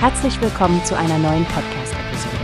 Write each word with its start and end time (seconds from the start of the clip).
Herzlich 0.00 0.40
willkommen 0.40 0.84
zu 0.84 0.96
einer 0.96 1.18
neuen 1.18 1.44
Podcast-Episode. 1.46 2.36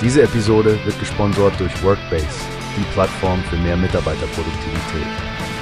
Diese 0.00 0.22
Episode 0.22 0.78
wird 0.84 0.96
gesponsert 1.00 1.58
durch 1.58 1.82
Workbase, 1.82 2.28
die 2.76 2.84
Plattform 2.92 3.42
für 3.42 3.56
mehr 3.56 3.76
Mitarbeiterproduktivität. 3.76 5.08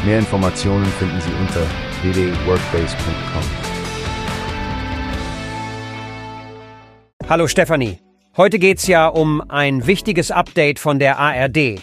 Mehr 0.04 0.18
Informationen 0.18 0.84
finden 0.84 1.18
Sie 1.22 1.32
unter 1.40 1.62
www.workbase.com. 2.02 3.42
Hallo 7.26 7.48
Stefanie. 7.48 7.98
Heute 8.36 8.58
geht's 8.58 8.86
ja 8.86 9.08
um 9.08 9.40
ein 9.48 9.86
wichtiges 9.86 10.30
Update 10.30 10.78
von 10.78 10.98
der 10.98 11.18
ARD. 11.18 11.80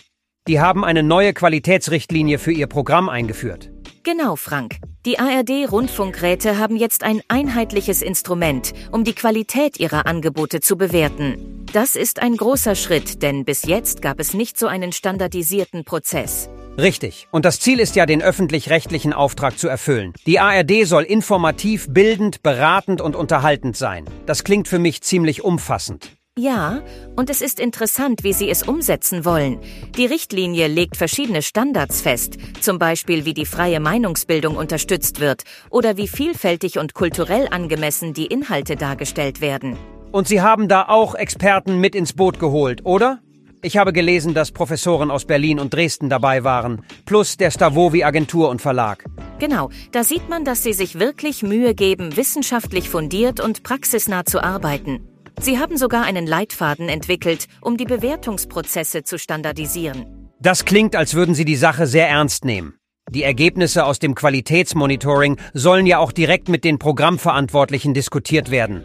Die 0.47 0.59
haben 0.59 0.85
eine 0.85 1.01
neue 1.01 1.33
Qualitätsrichtlinie 1.33 2.37
für 2.37 2.51
ihr 2.51 2.67
Programm 2.67 3.09
eingeführt. 3.09 3.71
Genau, 4.03 4.35
Frank. 4.35 4.77
Die 5.05 5.19
ARD-Rundfunkräte 5.19 6.57
haben 6.57 6.77
jetzt 6.77 7.03
ein 7.03 7.21
einheitliches 7.27 8.01
Instrument, 8.01 8.71
um 8.89 9.03
die 9.03 9.13
Qualität 9.13 9.77
ihrer 9.77 10.05
Angebote 10.05 10.61
zu 10.61 10.77
bewerten. 10.77 11.65
Das 11.73 11.97
ist 11.97 12.21
ein 12.21 12.37
großer 12.37 12.73
Schritt, 12.75 13.21
denn 13.21 13.43
bis 13.43 13.63
jetzt 13.63 14.01
gab 14.01 14.21
es 14.21 14.33
nicht 14.33 14.57
so 14.57 14.67
einen 14.67 14.93
standardisierten 14.93 15.83
Prozess. 15.83 16.47
Richtig. 16.77 17.27
Und 17.31 17.43
das 17.43 17.59
Ziel 17.59 17.81
ist 17.81 17.97
ja, 17.97 18.05
den 18.05 18.21
öffentlich-rechtlichen 18.21 19.11
Auftrag 19.11 19.59
zu 19.59 19.67
erfüllen. 19.67 20.13
Die 20.25 20.39
ARD 20.39 20.85
soll 20.85 21.03
informativ, 21.03 21.87
bildend, 21.89 22.41
beratend 22.41 23.01
und 23.01 23.17
unterhaltend 23.17 23.75
sein. 23.75 24.05
Das 24.25 24.45
klingt 24.45 24.69
für 24.69 24.79
mich 24.79 25.01
ziemlich 25.01 25.43
umfassend. 25.43 26.11
Ja, 26.35 26.81
und 27.15 27.29
es 27.29 27.43
ist 27.43 27.59
interessant, 27.59 28.23
wie 28.23 28.33
Sie 28.33 28.49
es 28.49 28.63
umsetzen 28.63 29.23
wollen. 29.23 29.59
Die 29.95 30.07
Richtlinie 30.07 30.65
legt 30.67 30.97
verschiedene 30.97 31.43
Standards 31.43 32.01
fest, 32.01 32.39
zum 32.59 32.79
Beispiel 32.79 33.25
wie 33.25 33.35
die 33.35 33.45
freie 33.45 33.79
Meinungsbildung 33.79 34.55
unterstützt 34.55 35.19
wird 35.19 35.43
oder 35.69 35.95
wie 35.95 36.07
vielfältig 36.07 36.79
und 36.79 36.95
kulturell 36.95 37.47
angemessen 37.51 38.13
die 38.13 38.25
Inhalte 38.25 38.75
dargestellt 38.75 39.41
werden. 39.41 39.77
Und 40.11 40.27
Sie 40.27 40.41
haben 40.41 40.67
da 40.67 40.87
auch 40.87 41.13
Experten 41.13 41.79
mit 41.79 41.93
ins 41.93 42.13
Boot 42.13 42.39
geholt, 42.39 42.83
oder? 42.83 43.19
Ich 43.61 43.77
habe 43.77 43.93
gelesen, 43.93 44.33
dass 44.33 44.51
Professoren 44.51 45.11
aus 45.11 45.25
Berlin 45.25 45.59
und 45.59 45.71
Dresden 45.71 46.09
dabei 46.09 46.43
waren, 46.43 46.81
plus 47.05 47.37
der 47.37 47.51
Stavovi 47.51 48.03
Agentur 48.03 48.49
und 48.49 48.59
Verlag. 48.59 49.05
Genau, 49.37 49.69
da 49.91 50.03
sieht 50.03 50.29
man, 50.29 50.45
dass 50.45 50.63
Sie 50.63 50.73
sich 50.73 50.97
wirklich 50.97 51.43
Mühe 51.43 51.75
geben, 51.75 52.17
wissenschaftlich 52.17 52.89
fundiert 52.89 53.39
und 53.39 53.61
praxisnah 53.61 54.25
zu 54.25 54.43
arbeiten. 54.43 55.07
Sie 55.39 55.59
haben 55.59 55.77
sogar 55.77 56.03
einen 56.03 56.27
Leitfaden 56.27 56.89
entwickelt, 56.89 57.47
um 57.61 57.77
die 57.77 57.85
Bewertungsprozesse 57.85 59.03
zu 59.03 59.17
standardisieren. 59.17 60.29
Das 60.39 60.65
klingt, 60.65 60.95
als 60.95 61.13
würden 61.13 61.35
Sie 61.35 61.45
die 61.45 61.55
Sache 61.55 61.87
sehr 61.87 62.09
ernst 62.09 62.45
nehmen. 62.45 62.75
Die 63.09 63.23
Ergebnisse 63.23 63.85
aus 63.85 63.99
dem 63.99 64.15
Qualitätsmonitoring 64.15 65.37
sollen 65.53 65.85
ja 65.85 65.99
auch 65.99 66.11
direkt 66.11 66.49
mit 66.49 66.63
den 66.63 66.79
Programmverantwortlichen 66.79 67.93
diskutiert 67.93 68.49
werden. 68.49 68.83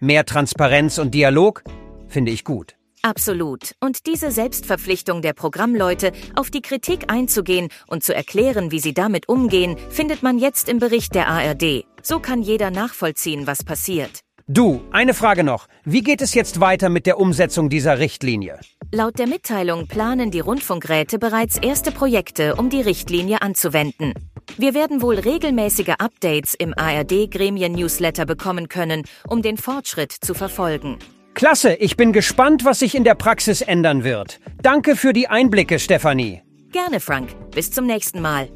Mehr 0.00 0.24
Transparenz 0.24 0.98
und 0.98 1.14
Dialog 1.14 1.62
finde 2.08 2.30
ich 2.30 2.44
gut. 2.44 2.76
Absolut. 3.02 3.72
Und 3.80 4.06
diese 4.06 4.32
Selbstverpflichtung 4.32 5.22
der 5.22 5.32
Programmleute, 5.32 6.12
auf 6.34 6.50
die 6.50 6.60
Kritik 6.60 7.10
einzugehen 7.10 7.68
und 7.86 8.02
zu 8.02 8.14
erklären, 8.14 8.72
wie 8.72 8.80
sie 8.80 8.94
damit 8.94 9.28
umgehen, 9.28 9.76
findet 9.90 10.22
man 10.24 10.38
jetzt 10.38 10.68
im 10.68 10.80
Bericht 10.80 11.14
der 11.14 11.28
ARD. 11.28 11.84
So 12.02 12.18
kann 12.18 12.42
jeder 12.42 12.70
nachvollziehen, 12.70 13.46
was 13.46 13.62
passiert. 13.62 14.25
Du, 14.48 14.82
eine 14.92 15.12
Frage 15.12 15.42
noch. 15.42 15.66
Wie 15.84 16.02
geht 16.02 16.22
es 16.22 16.32
jetzt 16.32 16.60
weiter 16.60 16.88
mit 16.88 17.06
der 17.06 17.18
Umsetzung 17.18 17.68
dieser 17.68 17.98
Richtlinie? 17.98 18.60
Laut 18.92 19.18
der 19.18 19.26
Mitteilung 19.26 19.88
planen 19.88 20.30
die 20.30 20.38
Rundfunkräte 20.38 21.18
bereits 21.18 21.56
erste 21.58 21.90
Projekte, 21.90 22.54
um 22.54 22.70
die 22.70 22.80
Richtlinie 22.80 23.42
anzuwenden. 23.42 24.14
Wir 24.56 24.72
werden 24.72 25.02
wohl 25.02 25.16
regelmäßige 25.16 25.94
Updates 25.98 26.54
im 26.54 26.74
ARD-Gremien-Newsletter 26.78 28.24
bekommen 28.24 28.68
können, 28.68 29.02
um 29.26 29.42
den 29.42 29.56
Fortschritt 29.56 30.12
zu 30.12 30.32
verfolgen. 30.32 31.00
Klasse, 31.34 31.74
ich 31.74 31.96
bin 31.96 32.12
gespannt, 32.12 32.64
was 32.64 32.78
sich 32.78 32.94
in 32.94 33.02
der 33.02 33.16
Praxis 33.16 33.62
ändern 33.62 34.04
wird. 34.04 34.38
Danke 34.62 34.94
für 34.94 35.12
die 35.12 35.26
Einblicke, 35.26 35.80
Stefanie. 35.80 36.42
Gerne, 36.70 37.00
Frank. 37.00 37.34
Bis 37.50 37.72
zum 37.72 37.86
nächsten 37.86 38.20
Mal. 38.20 38.48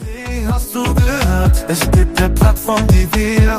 Wie 0.00 0.46
hast 0.46 0.74
du 0.74 0.82
gehört? 0.82 1.64
Es 1.66 1.90
gibt 1.92 2.20
eine 2.20 2.28
Plattform, 2.34 2.86
die 2.88 3.08
wir 3.16 3.58